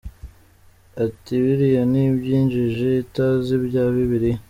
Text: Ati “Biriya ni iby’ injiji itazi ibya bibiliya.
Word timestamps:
Ati 1.05 1.33
“Biriya 1.43 1.83
ni 1.91 2.01
iby’ 2.09 2.25
injiji 2.39 2.89
itazi 3.03 3.51
ibya 3.57 3.83
bibiliya. 3.93 4.39